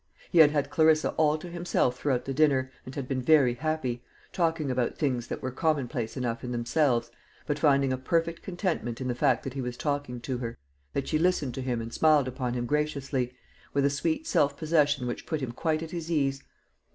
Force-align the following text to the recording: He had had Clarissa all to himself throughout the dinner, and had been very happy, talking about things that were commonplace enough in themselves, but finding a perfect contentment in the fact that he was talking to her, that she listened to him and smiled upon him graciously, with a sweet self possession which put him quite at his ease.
He 0.31 0.39
had 0.39 0.49
had 0.49 0.71
Clarissa 0.71 1.11
all 1.11 1.37
to 1.37 1.47
himself 1.47 1.95
throughout 1.99 2.25
the 2.25 2.33
dinner, 2.33 2.71
and 2.87 2.95
had 2.95 3.07
been 3.07 3.21
very 3.21 3.53
happy, 3.53 4.01
talking 4.33 4.71
about 4.71 4.97
things 4.97 5.27
that 5.27 5.43
were 5.43 5.51
commonplace 5.51 6.17
enough 6.17 6.43
in 6.43 6.51
themselves, 6.51 7.11
but 7.45 7.59
finding 7.59 7.93
a 7.93 7.99
perfect 7.99 8.41
contentment 8.41 8.99
in 8.99 9.07
the 9.07 9.13
fact 9.13 9.43
that 9.43 9.53
he 9.53 9.61
was 9.61 9.77
talking 9.77 10.19
to 10.21 10.39
her, 10.39 10.57
that 10.93 11.07
she 11.07 11.19
listened 11.19 11.53
to 11.53 11.61
him 11.61 11.79
and 11.81 11.93
smiled 11.93 12.27
upon 12.27 12.55
him 12.55 12.65
graciously, 12.65 13.31
with 13.75 13.85
a 13.85 13.91
sweet 13.91 14.25
self 14.25 14.57
possession 14.57 15.05
which 15.05 15.27
put 15.27 15.39
him 15.39 15.51
quite 15.51 15.83
at 15.83 15.91
his 15.91 16.09
ease. 16.09 16.41